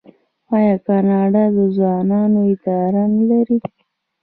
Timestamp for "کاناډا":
0.87-1.43